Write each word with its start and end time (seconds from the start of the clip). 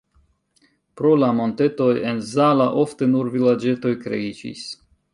Pro 1.01 1.11
la 1.25 1.29
montetoj 1.41 1.91
en 2.13 2.23
Zala 2.33 2.69
ofte 2.87 3.13
nur 3.15 3.33
vilaĝetoj 3.39 3.97
kreiĝis. 4.07 4.69